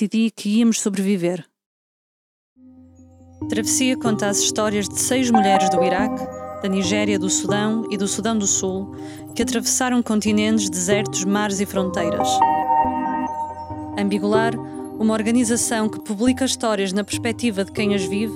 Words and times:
decidi 0.00 0.30
que 0.30 0.48
íamos 0.48 0.80
sobreviver. 0.80 1.44
Travessia 3.50 3.98
conta 3.98 4.28
as 4.28 4.38
histórias 4.38 4.88
de 4.88 4.98
seis 4.98 5.30
mulheres 5.30 5.68
do 5.68 5.82
Iraque, 5.82 6.22
da 6.62 6.68
Nigéria, 6.68 7.18
do 7.18 7.28
Sudão 7.28 7.86
e 7.90 7.98
do 7.98 8.08
Sudão 8.08 8.38
do 8.38 8.46
Sul 8.46 8.94
que 9.34 9.42
atravessaram 9.42 10.02
continentes, 10.02 10.70
desertos, 10.70 11.24
mares 11.24 11.60
e 11.60 11.66
fronteiras. 11.66 12.28
Ambigular, 13.98 14.54
uma 14.98 15.12
organização 15.12 15.88
que 15.88 16.00
publica 16.00 16.44
histórias 16.44 16.92
na 16.92 17.04
perspectiva 17.04 17.64
de 17.64 17.72
quem 17.72 17.94
as 17.94 18.04
vive, 18.04 18.32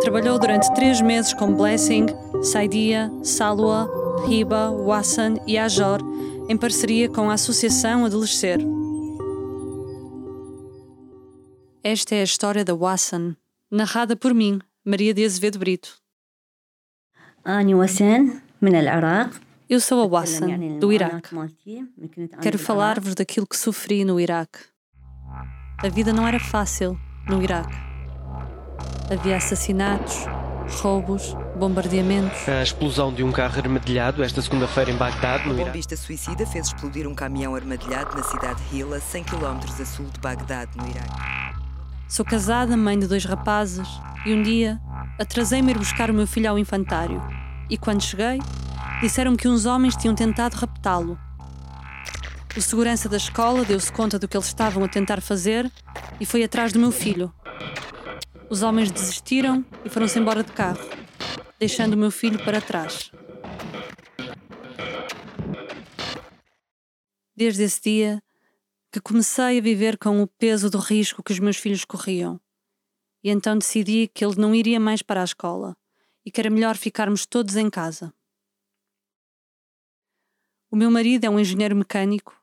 trabalhou 0.00 0.38
durante 0.38 0.72
três 0.74 1.00
meses 1.00 1.32
com 1.32 1.54
Blessing, 1.54 2.06
Saidia, 2.42 3.12
Salwa, 3.22 3.88
Riba, 4.26 4.70
Wassan 4.70 5.34
e 5.46 5.56
Ajor, 5.58 6.00
em 6.48 6.56
parceria 6.56 7.08
com 7.08 7.30
a 7.30 7.34
Associação 7.34 8.04
Adolescer. 8.04 8.73
Esta 11.86 12.14
é 12.14 12.22
a 12.22 12.24
história 12.24 12.64
da 12.64 12.74
Wassan, 12.74 13.36
narrada 13.70 14.16
por 14.16 14.32
mim, 14.32 14.58
Maria 14.82 15.12
de 15.12 15.22
Azevedo 15.22 15.58
Brito. 15.58 15.98
Eu 19.68 19.80
sou 19.80 20.00
a 20.00 20.06
Wassan, 20.06 20.78
do 20.80 20.90
Iraque. 20.90 21.28
Quero 22.40 22.58
falar-vos 22.58 23.14
daquilo 23.14 23.46
que 23.46 23.54
sofri 23.54 24.02
no 24.02 24.18
Iraque. 24.18 24.60
A 25.76 25.88
vida 25.90 26.10
não 26.10 26.26
era 26.26 26.40
fácil 26.40 26.98
no 27.28 27.42
Iraque. 27.42 27.76
Havia 29.12 29.36
assassinatos, 29.36 30.24
roubos, 30.80 31.36
bombardeamentos. 31.58 32.48
A 32.48 32.62
explosão 32.62 33.12
de 33.12 33.22
um 33.22 33.30
carro 33.30 33.58
armadilhado 33.58 34.24
esta 34.24 34.40
segunda-feira 34.40 34.90
em 34.90 34.96
Bagdade, 34.96 35.46
no 35.46 35.52
Iraque. 35.52 35.60
O 35.60 35.66
bombista 35.66 35.98
suicida 35.98 36.46
fez 36.46 36.68
explodir 36.68 37.06
um 37.06 37.14
caminhão 37.14 37.54
armadilhado 37.54 38.16
na 38.16 38.22
cidade 38.22 38.62
de 38.70 38.78
Hila, 38.78 38.98
100 38.98 39.24
km 39.24 39.58
a 39.78 39.84
sul 39.84 40.06
de 40.06 40.18
Bagdade, 40.18 40.70
no 40.78 40.88
Iraque. 40.88 41.43
Sou 42.08 42.24
casada, 42.24 42.76
mãe 42.76 42.98
de 42.98 43.06
dois 43.06 43.24
rapazes, 43.24 43.88
e 44.26 44.32
um 44.32 44.42
dia 44.42 44.80
atrasei-me 45.18 45.72
a 45.72 45.74
ir 45.74 45.78
buscar 45.78 46.10
o 46.10 46.14
meu 46.14 46.26
filho 46.26 46.50
ao 46.50 46.58
infantário. 46.58 47.20
E 47.68 47.78
quando 47.78 48.02
cheguei, 48.02 48.40
disseram-me 49.00 49.36
que 49.36 49.48
uns 49.48 49.64
homens 49.64 49.96
tinham 49.96 50.14
tentado 50.14 50.54
raptá-lo. 50.54 51.18
O 52.56 52.60
segurança 52.60 53.08
da 53.08 53.16
escola 53.16 53.64
deu-se 53.64 53.90
conta 53.90 54.18
do 54.18 54.28
que 54.28 54.36
eles 54.36 54.46
estavam 54.46 54.84
a 54.84 54.88
tentar 54.88 55.20
fazer 55.20 55.70
e 56.20 56.26
foi 56.26 56.44
atrás 56.44 56.72
do 56.72 56.78
meu 56.78 56.92
filho. 56.92 57.32
Os 58.48 58.62
homens 58.62 58.90
desistiram 58.90 59.64
e 59.84 59.88
foram-se 59.88 60.18
embora 60.18 60.44
de 60.44 60.52
carro, 60.52 60.78
deixando 61.58 61.94
o 61.94 61.98
meu 61.98 62.10
filho 62.10 62.38
para 62.44 62.60
trás. 62.60 63.10
Desde 67.36 67.64
esse 67.64 67.82
dia 67.82 68.22
que 68.94 69.00
comecei 69.00 69.58
a 69.58 69.60
viver 69.60 69.98
com 69.98 70.22
o 70.22 70.26
peso 70.28 70.70
do 70.70 70.78
risco 70.78 71.20
que 71.20 71.32
os 71.32 71.40
meus 71.40 71.56
filhos 71.56 71.84
corriam. 71.84 72.40
E 73.24 73.28
então 73.28 73.58
decidi 73.58 74.06
que 74.06 74.24
ele 74.24 74.36
não 74.36 74.54
iria 74.54 74.78
mais 74.78 75.02
para 75.02 75.20
a 75.20 75.24
escola 75.24 75.76
e 76.24 76.30
que 76.30 76.40
era 76.40 76.48
melhor 76.48 76.76
ficarmos 76.76 77.26
todos 77.26 77.56
em 77.56 77.68
casa. 77.68 78.14
O 80.70 80.76
meu 80.76 80.92
marido 80.92 81.24
é 81.24 81.28
um 81.28 81.40
engenheiro 81.40 81.74
mecânico 81.74 82.40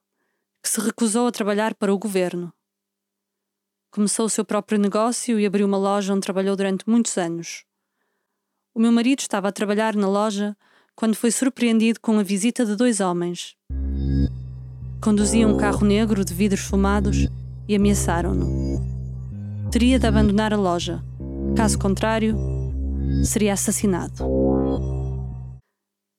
que 0.62 0.68
se 0.68 0.82
recusou 0.82 1.26
a 1.26 1.32
trabalhar 1.32 1.74
para 1.74 1.94
o 1.94 1.98
governo. 1.98 2.54
Começou 3.90 4.26
o 4.26 4.30
seu 4.30 4.44
próprio 4.44 4.78
negócio 4.78 5.40
e 5.40 5.46
abriu 5.46 5.66
uma 5.66 5.78
loja 5.78 6.14
onde 6.14 6.26
trabalhou 6.26 6.58
durante 6.58 6.84
muitos 6.86 7.18
anos. 7.18 7.64
O 8.74 8.80
meu 8.82 8.92
marido 8.92 9.22
estava 9.22 9.48
a 9.48 9.54
trabalhar 9.54 9.96
na 9.96 10.10
loja 10.10 10.58
quando 10.98 11.16
foi 11.16 11.32
surpreendido 11.32 12.02
com 12.02 12.20
a 12.20 12.24
visita 12.24 12.66
de 12.66 12.76
dois 12.76 13.00
homens. 13.00 13.56
Conduziam 15.02 15.52
um 15.52 15.58
carro 15.58 15.84
negro 15.84 16.24
de 16.24 16.32
vidros 16.32 16.62
fumados 16.62 17.28
e 17.68 17.76
ameaçaram-no. 17.76 18.80
Teria 19.72 19.98
de 19.98 20.06
abandonar 20.06 20.54
a 20.54 20.58
loja. 20.58 21.04
Caso 21.58 21.80
contrário, 21.80 22.38
seria 23.26 23.54
assassinado. 23.54 24.24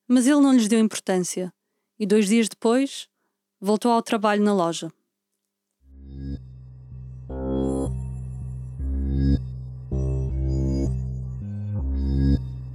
Mas 0.08 0.26
ele 0.26 0.41
não 0.41 0.53
lhes 0.53 0.66
deu 0.66 0.81
importância 0.81 1.53
e, 1.97 2.04
dois 2.04 2.26
dias 2.26 2.48
depois, 2.48 3.06
voltou 3.60 3.92
ao 3.92 4.03
trabalho 4.03 4.42
na 4.42 4.53
loja. 4.53 4.91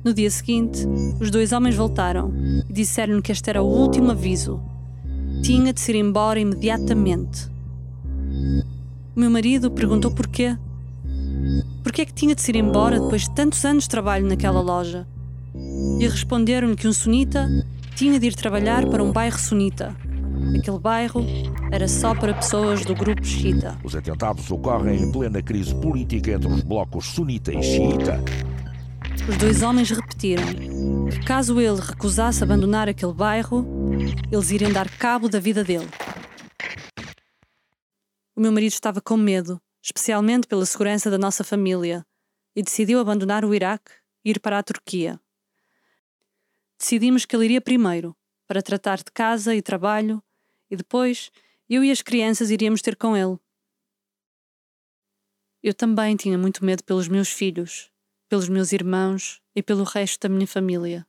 No 0.06 0.14
dia 0.14 0.32
seguinte, 0.32 0.88
os 1.20 1.30
dois 1.30 1.52
homens 1.52 1.76
voltaram 1.76 2.32
e 2.70 2.72
disseram 2.72 3.22
que 3.22 3.34
este 3.34 3.50
era 3.50 3.62
o 3.62 3.68
último 3.68 4.12
aviso. 4.12 4.77
Tinha 5.48 5.72
de 5.72 5.80
se 5.80 5.94
ir 5.94 5.96
embora 5.96 6.38
imediatamente. 6.38 7.50
O 9.16 9.18
meu 9.22 9.30
marido 9.30 9.72
perguntou 9.72 10.12
porquê. 10.12 10.58
Porquê 11.82 12.02
é 12.02 12.06
que 12.06 12.14
tinha 12.14 12.36
de 12.36 12.42
se 12.42 12.52
ir 12.52 12.58
embora 12.58 13.00
depois 13.00 13.22
de 13.22 13.32
tantos 13.32 13.64
anos 13.64 13.86
de 13.86 13.90
trabalho 13.90 14.28
naquela 14.28 14.60
loja? 14.60 15.08
E 15.56 16.06
responderam-lhe 16.06 16.76
que 16.76 16.86
um 16.86 16.92
sunita 16.92 17.48
tinha 17.96 18.20
de 18.20 18.28
ir 18.28 18.36
trabalhar 18.36 18.86
para 18.88 19.02
um 19.02 19.14
bairro 19.14 19.40
sunita 19.40 19.96
Aquele 20.60 20.80
bairro 20.80 21.26
era 21.72 21.88
só 21.88 22.14
para 22.14 22.34
pessoas 22.34 22.84
do 22.84 22.94
grupo 22.94 23.24
xiita. 23.26 23.78
Os 23.86 23.96
atentados 23.96 24.52
ocorrem 24.52 25.02
em 25.02 25.12
plena 25.14 25.42
crise 25.42 25.74
política 25.76 26.32
entre 26.32 26.52
os 26.52 26.62
blocos 26.62 27.06
sunita 27.06 27.54
e 27.54 27.64
xiita. 27.64 28.22
Os 29.26 29.38
dois 29.38 29.64
homens 29.64 29.90
repetiram 29.90 30.44
que, 31.10 31.26
caso 31.26 31.60
ele 31.62 31.80
recusasse 31.80 32.44
abandonar 32.44 32.90
aquele 32.90 33.14
bairro, 33.14 33.66
eles 34.32 34.52
iriam 34.52 34.74
dar 34.74 34.90
cabo 34.98 35.30
da 35.30 35.40
vida 35.40 35.64
dele. 35.64 35.88
O 38.36 38.42
meu 38.42 38.52
marido 38.52 38.74
estava 38.74 39.00
com 39.00 39.16
medo, 39.16 39.62
especialmente 39.82 40.48
pela 40.48 40.66
segurança 40.66 41.10
da 41.10 41.18
nossa 41.18 41.44
família, 41.44 42.06
e 42.56 42.62
decidiu 42.62 43.00
abandonar 43.00 43.46
o 43.46 43.56
Iraque 43.56 43.92
e 44.26 44.32
ir 44.32 44.40
para 44.40 44.60
a 44.60 44.64
Turquia. 44.64 45.20
Decidimos 46.78 47.26
que 47.26 47.36
ele 47.36 47.46
iria 47.46 47.62
primeiro, 47.62 48.16
para 48.48 48.62
tratar 48.62 48.98
de 48.98 49.12
casa 49.14 49.56
e 49.56 49.62
trabalho 49.62 50.24
e 50.70 50.76
depois 50.76 51.32
eu 51.70 51.84
e 51.84 51.92
as 51.92 52.02
crianças 52.02 52.50
iríamos 52.50 52.82
ter 52.82 52.96
com 52.96 53.16
ele. 53.16 53.38
Eu 55.62 55.74
também 55.74 56.16
tinha 56.16 56.38
muito 56.38 56.64
medo 56.64 56.84
pelos 56.84 57.08
meus 57.08 57.30
filhos, 57.30 57.92
pelos 58.28 58.50
meus 58.50 58.72
irmãos 58.72 59.42
e 59.56 59.64
pelo 59.64 59.84
resto 59.84 60.28
da 60.28 60.34
minha 60.34 60.48
família. 60.48 61.08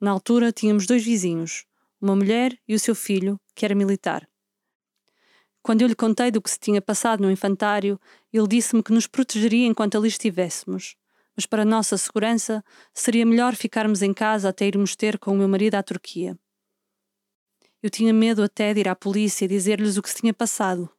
Na 0.00 0.10
altura 0.10 0.52
tínhamos 0.52 0.86
dois 0.86 1.04
vizinhos, 1.04 1.66
uma 2.00 2.16
mulher 2.16 2.58
e 2.66 2.74
o 2.74 2.80
seu 2.80 2.94
filho, 2.94 3.38
que 3.54 3.64
era 3.64 3.74
militar. 3.74 4.28
Quando 5.62 5.82
eu 5.82 5.88
lhe 5.88 5.94
contei 5.94 6.30
do 6.30 6.40
que 6.40 6.50
se 6.50 6.58
tinha 6.58 6.80
passado 6.80 7.20
no 7.20 7.30
infantário, 7.30 8.00
ele 8.32 8.48
disse-me 8.48 8.82
que 8.82 8.92
nos 8.92 9.06
protegeria 9.06 9.66
enquanto 9.66 9.98
ali 9.98 10.08
estivéssemos, 10.08 10.96
mas 11.36 11.44
para 11.44 11.64
nossa 11.64 11.98
segurança 11.98 12.64
seria 12.94 13.26
melhor 13.26 13.54
ficarmos 13.54 14.00
em 14.00 14.14
casa 14.14 14.48
até 14.48 14.66
irmos 14.66 14.96
ter 14.96 15.18
com 15.18 15.32
o 15.32 15.36
meu 15.36 15.48
marido 15.48 15.74
à 15.74 15.82
Turquia. 15.82 16.38
Eu 17.82 17.90
tinha 17.90 18.12
medo 18.12 18.42
até 18.42 18.72
de 18.72 18.80
ir 18.80 18.88
à 18.88 18.96
polícia 18.96 19.44
e 19.44 19.48
dizer-lhes 19.48 19.96
o 19.96 20.02
que 20.02 20.08
se 20.08 20.16
tinha 20.16 20.34
passado. 20.34 20.90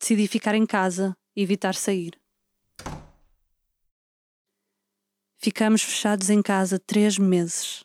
Decidi 0.00 0.26
ficar 0.26 0.54
em 0.54 0.66
casa 0.66 1.16
evitar 1.34 1.74
sair. 1.74 2.20
Ficamos 5.36 5.82
fechados 5.82 6.28
em 6.30 6.42
casa 6.42 6.78
três 6.78 7.18
meses. 7.18 7.84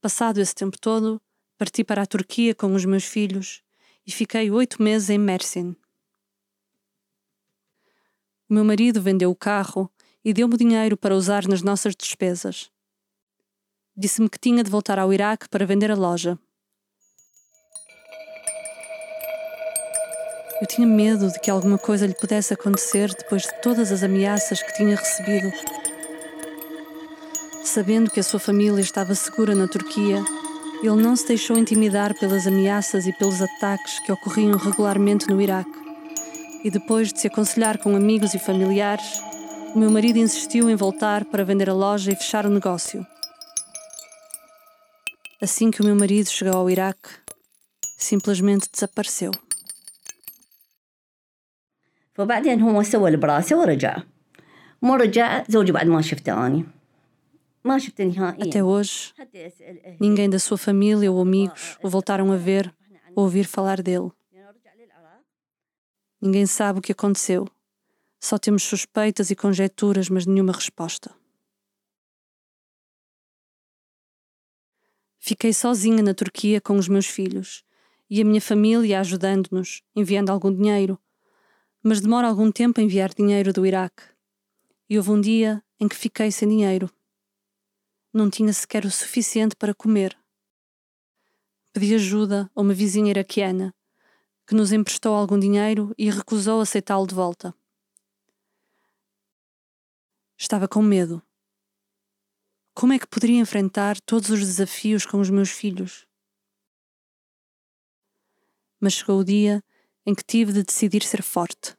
Passado 0.00 0.40
esse 0.40 0.54
tempo 0.54 0.78
todo, 0.78 1.20
parti 1.58 1.82
para 1.82 2.02
a 2.02 2.06
Turquia 2.06 2.54
com 2.54 2.74
os 2.74 2.84
meus 2.84 3.04
filhos 3.04 3.62
e 4.06 4.12
fiquei 4.12 4.50
oito 4.50 4.82
meses 4.82 5.10
em 5.10 5.18
Mersin. 5.18 5.76
O 8.48 8.54
meu 8.54 8.64
marido 8.64 9.00
vendeu 9.02 9.30
o 9.30 9.36
carro 9.36 9.90
e 10.24 10.32
deu-me 10.32 10.56
dinheiro 10.56 10.96
para 10.96 11.14
usar 11.14 11.46
nas 11.46 11.62
nossas 11.62 11.94
despesas 11.94 12.70
disse-me 14.00 14.30
que 14.30 14.38
tinha 14.38 14.64
de 14.64 14.70
voltar 14.70 14.98
ao 14.98 15.12
Iraque 15.12 15.46
para 15.46 15.66
vender 15.66 15.90
a 15.90 15.94
loja. 15.94 16.38
Eu 20.60 20.66
tinha 20.66 20.86
medo 20.86 21.32
de 21.32 21.40
que 21.40 21.50
alguma 21.50 21.78
coisa 21.78 22.06
lhe 22.06 22.14
pudesse 22.14 22.52
acontecer 22.52 23.14
depois 23.14 23.42
de 23.42 23.62
todas 23.62 23.90
as 23.90 24.02
ameaças 24.02 24.62
que 24.62 24.74
tinha 24.74 24.94
recebido. 24.94 25.50
Sabendo 27.64 28.10
que 28.10 28.20
a 28.20 28.22
sua 28.22 28.38
família 28.38 28.82
estava 28.82 29.14
segura 29.14 29.54
na 29.54 29.66
Turquia, 29.66 30.22
ele 30.82 31.02
não 31.02 31.16
se 31.16 31.26
deixou 31.26 31.56
intimidar 31.56 32.12
pelas 32.18 32.46
ameaças 32.46 33.06
e 33.06 33.12
pelos 33.14 33.40
ataques 33.40 34.00
que 34.00 34.12
ocorriam 34.12 34.58
regularmente 34.58 35.28
no 35.28 35.40
Iraque. 35.40 35.78
E 36.62 36.70
depois 36.70 37.10
de 37.10 37.20
se 37.20 37.28
aconselhar 37.28 37.78
com 37.78 37.96
amigos 37.96 38.34
e 38.34 38.38
familiares, 38.38 39.18
o 39.74 39.78
meu 39.78 39.90
marido 39.90 40.18
insistiu 40.18 40.68
em 40.68 40.76
voltar 40.76 41.24
para 41.24 41.44
vender 41.44 41.70
a 41.70 41.74
loja 41.74 42.12
e 42.12 42.16
fechar 42.16 42.44
o 42.44 42.50
negócio. 42.50 43.06
Assim 45.40 45.70
que 45.70 45.80
o 45.80 45.84
meu 45.84 45.96
marido 45.96 46.28
chegou 46.28 46.54
ao 46.54 46.68
Iraque, 46.68 47.08
simplesmente 47.96 48.68
desapareceu. 48.70 49.32
فبعدين 52.19 52.61
هو 52.61 52.83
سوى 52.83 53.07
اللي 53.07 53.17
براسه 53.17 53.59
ورجع 53.59 53.97
ما 54.81 54.95
رجع 54.95 55.43
زوجي 55.49 55.71
بعد 55.71 55.87
ما 55.87 56.01
شفته 56.01 56.47
أني 56.47 56.65
ما 57.65 57.77
شفته 57.77 58.03
نهائيا 58.03 58.45
Até 58.45 58.63
hoje, 58.63 59.13
ninguém 59.99 60.29
da 60.29 60.39
sua 60.39 60.57
família 60.57 61.11
ou 61.11 61.21
amigos 61.21 61.77
o 61.83 61.89
voltaram 61.89 62.31
a 62.31 62.37
ver 62.37 62.73
ou 63.15 63.23
ouvir 63.23 63.45
falar 63.45 63.81
dele. 63.81 64.11
Ninguém 66.21 66.45
sabe 66.45 66.79
o 66.79 66.81
que 66.81 66.91
aconteceu. 66.91 67.47
Só 68.19 68.37
temos 68.37 68.63
suspeitas 68.63 69.29
e 69.29 69.35
conjecturas, 69.35 70.09
mas 70.09 70.25
nenhuma 70.25 70.53
resposta. 70.53 71.11
Fiquei 75.19 75.53
sozinha 75.53 76.03
na 76.03 76.13
Turquia 76.13 76.61
com 76.61 76.75
os 76.77 76.87
meus 76.87 77.07
filhos 77.07 77.63
e 78.09 78.21
a 78.21 78.25
minha 78.25 78.41
família 78.41 78.99
ajudando-nos, 78.99 79.81
enviando 79.95 80.29
algum 80.29 80.51
dinheiro. 80.51 80.99
mas 81.82 82.00
demora 82.00 82.28
algum 82.28 82.52
tempo 82.52 82.78
a 82.78 82.82
enviar 82.82 83.14
dinheiro 83.14 83.52
do 83.52 83.64
Iraque. 83.64 84.02
E 84.88 84.98
houve 84.98 85.10
um 85.10 85.20
dia 85.20 85.64
em 85.78 85.88
que 85.88 85.96
fiquei 85.96 86.30
sem 86.30 86.48
dinheiro. 86.48 86.90
Não 88.12 88.28
tinha 88.28 88.52
sequer 88.52 88.84
o 88.84 88.90
suficiente 88.90 89.56
para 89.56 89.74
comer. 89.74 90.18
Pedi 91.72 91.94
ajuda 91.94 92.50
a 92.54 92.60
uma 92.60 92.74
vizinha 92.74 93.10
iraquiana, 93.10 93.74
que 94.46 94.54
nos 94.54 94.72
emprestou 94.72 95.14
algum 95.14 95.38
dinheiro 95.38 95.94
e 95.96 96.10
recusou 96.10 96.60
aceitá-lo 96.60 97.06
de 97.06 97.14
volta. 97.14 97.54
Estava 100.36 100.66
com 100.66 100.82
medo. 100.82 101.22
Como 102.74 102.92
é 102.92 102.98
que 102.98 103.06
poderia 103.06 103.38
enfrentar 103.38 104.00
todos 104.00 104.28
os 104.30 104.40
desafios 104.40 105.06
com 105.06 105.20
os 105.20 105.30
meus 105.30 105.50
filhos? 105.50 106.06
Mas 108.80 108.94
chegou 108.94 109.20
o 109.20 109.24
dia 109.24 109.62
em 110.05 110.13
que 110.13 110.23
tive 110.23 110.51
de 110.53 110.63
decidir 110.63 111.03
ser 111.03 111.21
forte. 111.21 111.75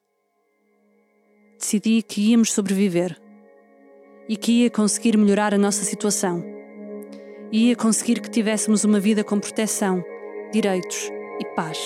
Decidi 1.59 2.03
que 2.03 2.21
íamos 2.31 2.53
sobreviver 2.53 3.17
e 4.29 4.37
que 4.37 4.53
ia 4.63 4.71
conseguir 4.71 5.17
melhorar 5.17 5.55
a 5.55 5.59
nossa 5.59 5.85
situação. 5.85 6.45
Ia 7.53 7.77
conseguir 7.77 8.21
que 8.21 8.31
tivéssemos 8.31 8.85
uma 8.85 8.99
vida 9.01 9.23
com 9.23 9.39
proteção, 9.39 10.05
direitos 10.53 11.11
e 11.41 11.45
paz. 11.55 11.79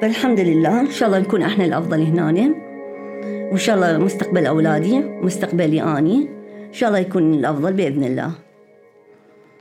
فالحمد 0.00 0.40
لله 0.40 0.80
ان 0.80 0.90
شاء 0.90 1.08
الله 1.08 1.18
نكون 1.18 1.42
احنا 1.42 1.64
الافضل 1.64 2.00
هنا 2.00 2.54
وان 3.50 3.58
شاء 3.58 3.76
الله 3.76 3.98
مستقبل 3.98 4.46
اولادي 4.46 4.98
مستقبلي 4.98 5.82
اني 5.82 6.28
ان 6.66 6.72
شاء 6.72 6.88
الله 6.88 6.98
يكون 6.98 7.34
الافضل 7.34 7.72
باذن 7.72 8.04
الله 8.04 8.32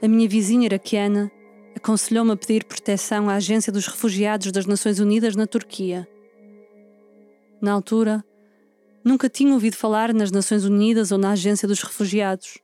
A 0.03 0.07
minha 0.07 0.27
vizinha 0.27 0.65
iraquiana 0.65 1.31
aconselhou-me 1.76 2.32
a 2.32 2.36
pedir 2.36 2.64
proteção 2.64 3.28
à 3.28 3.34
Agência 3.34 3.72
dos 3.72 3.86
Refugiados 3.86 4.52
das 4.52 4.66
Nações 4.66 4.98
Unidas 4.98 5.36
na 5.36 5.46
Turquia. 5.46 6.08
Na 7.60 7.72
altura, 7.72 8.24
nunca 9.04 9.28
tinha 9.28 9.52
ouvido 9.52 9.76
falar 9.76 10.12
nas 10.12 10.30
Nações 10.30 10.64
Unidas 10.64 11.12
ou 11.12 11.18
na 11.18 11.32
Agência 11.32 11.68
dos 11.68 11.82
Refugiados. 11.82 12.58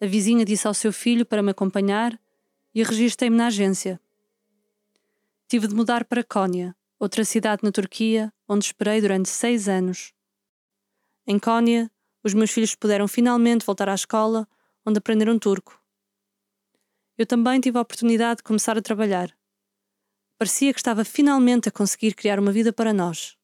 A 0.00 0.06
vizinha 0.06 0.44
disse 0.44 0.66
ao 0.66 0.74
seu 0.74 0.92
filho 0.92 1.24
para 1.24 1.42
me 1.42 1.50
acompanhar 1.50 2.18
e 2.74 2.82
registrei-me 2.82 3.36
na 3.36 3.46
agência. 3.46 4.00
Tive 5.48 5.68
de 5.68 5.74
mudar 5.74 6.04
para 6.04 6.24
Konya, 6.24 6.74
outra 6.98 7.24
cidade 7.24 7.62
na 7.62 7.70
Turquia, 7.70 8.32
onde 8.48 8.64
esperei 8.64 9.00
durante 9.00 9.28
seis 9.28 9.68
anos. 9.68 10.12
Em 11.26 11.38
Konya, 11.38 11.90
os 12.22 12.34
meus 12.34 12.50
filhos 12.50 12.74
puderam 12.74 13.06
finalmente 13.06 13.64
voltar 13.64 13.88
à 13.88 13.94
escola, 13.94 14.48
onde 14.84 14.98
aprenderam 14.98 15.38
turco. 15.38 15.80
Eu 17.16 17.26
também 17.26 17.60
tive 17.60 17.78
a 17.78 17.80
oportunidade 17.80 18.38
de 18.38 18.42
começar 18.42 18.76
a 18.76 18.82
trabalhar. 18.82 19.36
Parecia 20.36 20.72
que 20.72 20.80
estava 20.80 21.04
finalmente 21.04 21.68
a 21.68 21.72
conseguir 21.72 22.14
criar 22.14 22.40
uma 22.40 22.50
vida 22.50 22.72
para 22.72 22.92
nós. 22.92 23.36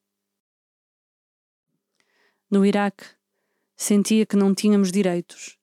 No 2.49 2.65
Iraque, 2.65 3.05
sentia 3.77 4.25
que 4.25 4.35
não 4.35 4.53
tínhamos 4.53 4.91
direitos 4.91 5.57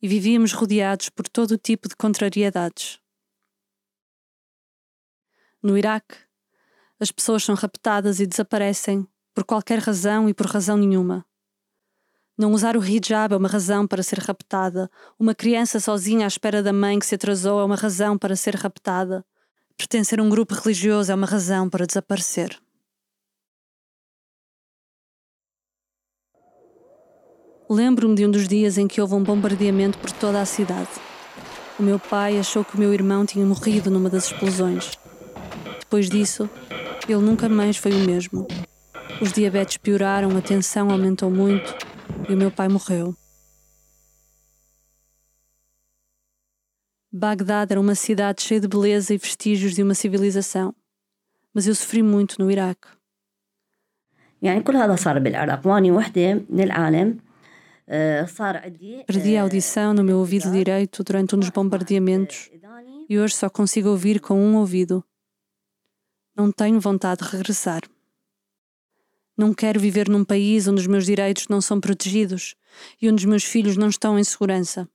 e 0.00 0.06
vivíamos 0.06 0.52
rodeados 0.52 1.08
por 1.08 1.26
todo 1.26 1.52
o 1.52 1.58
tipo 1.58 1.88
de 1.88 1.96
contrariedades. 1.96 3.00
No 5.62 5.76
Iraque, 5.76 6.16
as 7.00 7.10
pessoas 7.10 7.42
são 7.42 7.54
raptadas 7.54 8.20
e 8.20 8.26
desaparecem 8.26 9.08
por 9.34 9.44
qualquer 9.44 9.78
razão 9.78 10.28
e 10.28 10.34
por 10.34 10.46
razão 10.46 10.76
nenhuma. 10.76 11.27
Não 12.38 12.52
usar 12.52 12.76
o 12.76 12.84
hijab 12.84 13.34
é 13.34 13.36
uma 13.36 13.48
razão 13.48 13.84
para 13.84 14.00
ser 14.00 14.20
raptada. 14.20 14.88
Uma 15.18 15.34
criança 15.34 15.80
sozinha 15.80 16.24
à 16.24 16.28
espera 16.28 16.62
da 16.62 16.72
mãe 16.72 16.96
que 16.96 17.04
se 17.04 17.16
atrasou 17.16 17.58
é 17.60 17.64
uma 17.64 17.74
razão 17.74 18.16
para 18.16 18.36
ser 18.36 18.54
raptada. 18.54 19.24
Pertencer 19.76 20.20
a 20.20 20.22
um 20.22 20.28
grupo 20.28 20.54
religioso 20.54 21.10
é 21.10 21.14
uma 21.16 21.26
razão 21.26 21.68
para 21.68 21.84
desaparecer. 21.84 22.56
Lembro-me 27.68 28.14
de 28.14 28.24
um 28.24 28.30
dos 28.30 28.46
dias 28.46 28.78
em 28.78 28.86
que 28.86 29.00
houve 29.00 29.14
um 29.14 29.22
bombardeamento 29.24 29.98
por 29.98 30.12
toda 30.12 30.40
a 30.40 30.46
cidade. 30.46 30.90
O 31.76 31.82
meu 31.82 31.98
pai 31.98 32.38
achou 32.38 32.64
que 32.64 32.76
o 32.76 32.78
meu 32.78 32.94
irmão 32.94 33.26
tinha 33.26 33.44
morrido 33.44 33.90
numa 33.90 34.08
das 34.08 34.26
explosões. 34.26 34.96
Depois 35.80 36.08
disso, 36.08 36.48
ele 37.08 37.20
nunca 37.20 37.48
mais 37.48 37.76
foi 37.76 37.90
o 37.90 38.06
mesmo. 38.06 38.46
Os 39.20 39.32
diabetes 39.32 39.76
pioraram, 39.76 40.36
a 40.36 40.40
tensão 40.40 40.88
aumentou 40.88 41.30
muito 41.30 41.97
e 42.28 42.34
o 42.34 42.36
meu 42.36 42.50
pai 42.50 42.68
morreu. 42.68 43.16
Bagdad 47.10 47.72
era 47.72 47.80
uma 47.80 47.94
cidade 47.94 48.42
cheia 48.42 48.60
de 48.60 48.68
beleza 48.68 49.14
e 49.14 49.18
vestígios 49.18 49.74
de 49.74 49.82
uma 49.82 49.94
civilização, 49.94 50.74
mas 51.54 51.66
eu 51.66 51.74
sofri 51.74 52.02
muito 52.02 52.36
no 52.38 52.50
Iraque. 52.50 52.86
Perdi 59.06 59.36
a 59.36 59.42
audição 59.42 59.94
no 59.94 60.04
meu 60.04 60.18
ouvido 60.18 60.52
direito 60.52 61.02
durante 61.02 61.34
um 61.34 61.38
dos 61.38 61.48
bombardeamentos 61.48 62.50
e 63.08 63.18
hoje 63.18 63.34
só 63.34 63.48
consigo 63.48 63.88
ouvir 63.88 64.20
com 64.20 64.38
um 64.38 64.56
ouvido. 64.56 65.02
Não 66.36 66.52
tenho 66.52 66.78
vontade 66.78 67.24
de 67.24 67.30
regressar. 67.30 67.80
Não 69.38 69.54
quero 69.54 69.78
viver 69.78 70.08
num 70.08 70.24
país 70.24 70.66
onde 70.66 70.80
os 70.80 70.88
meus 70.88 71.06
direitos 71.06 71.46
não 71.46 71.60
são 71.60 71.80
protegidos 71.80 72.56
e 73.00 73.08
onde 73.08 73.24
os 73.24 73.24
meus 73.24 73.44
filhos 73.44 73.76
não 73.76 73.88
estão 73.88 74.18
em 74.18 74.24
segurança. 74.24 74.88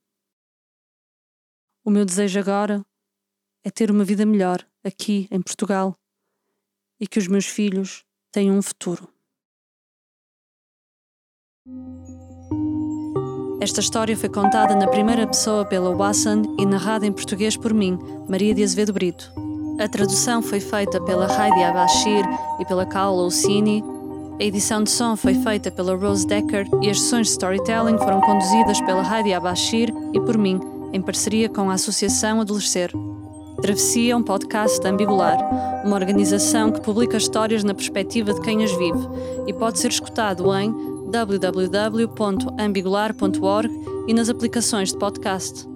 O 1.82 1.90
meu 1.90 2.04
desejo 2.04 2.38
agora 2.38 2.84
é 3.64 3.70
ter 3.70 3.90
uma 3.90 4.04
vida 4.04 4.26
melhor 4.26 4.62
aqui 4.84 5.26
em 5.30 5.40
Portugal 5.40 5.98
e 7.00 7.06
que 7.06 7.18
os 7.18 7.26
meus 7.26 7.46
filhos 7.46 8.04
tenham 8.30 8.58
um 8.58 8.62
futuro. 8.62 9.08
Esta 13.62 13.80
história 13.80 14.14
foi 14.14 14.28
contada 14.28 14.74
na 14.74 14.86
primeira 14.86 15.26
pessoa 15.26 15.64
pela 15.64 15.96
Wassan 15.96 16.42
e 16.58 16.66
narrada 16.66 17.06
em 17.06 17.12
português 17.12 17.56
por 17.56 17.72
mim, 17.72 17.98
Maria 18.28 18.54
de 18.54 18.62
Azevedo 18.62 18.92
Brito. 18.92 19.32
A 19.80 19.88
tradução 19.88 20.42
foi 20.42 20.60
feita 20.60 21.02
pela 21.02 21.26
Heidi 21.26 21.62
Abashir 21.62 22.24
e 22.60 22.64
pela 22.66 22.84
Kaula 22.84 23.22
Ossini. 23.22 23.93
A 24.38 24.42
edição 24.42 24.82
de 24.82 24.90
som 24.90 25.16
foi 25.16 25.34
feita 25.34 25.70
pela 25.70 25.94
Rose 25.94 26.26
Decker 26.26 26.66
e 26.82 26.90
as 26.90 27.00
sessões 27.00 27.28
de 27.28 27.34
storytelling 27.34 27.96
foram 27.98 28.20
conduzidas 28.20 28.80
pela 28.80 29.02
Heidi 29.02 29.32
Abashir 29.32 29.94
e 30.12 30.20
por 30.20 30.36
mim, 30.36 30.58
em 30.92 31.00
parceria 31.00 31.48
com 31.48 31.70
a 31.70 31.74
Associação 31.74 32.40
Adolescer. 32.40 32.90
Travessia 33.62 34.12
é 34.12 34.16
um 34.16 34.24
podcast 34.24 34.84
ambigular, 34.86 35.38
uma 35.84 35.94
organização 35.94 36.72
que 36.72 36.80
publica 36.80 37.16
histórias 37.16 37.62
na 37.62 37.74
perspectiva 37.74 38.34
de 38.34 38.40
quem 38.40 38.64
as 38.64 38.72
vive 38.72 38.98
e 39.46 39.52
pode 39.52 39.78
ser 39.78 39.92
escutado 39.92 40.52
em 40.52 40.74
www.ambigular.org 41.10 43.70
e 44.08 44.14
nas 44.14 44.28
aplicações 44.28 44.90
de 44.90 44.98
podcast. 44.98 45.72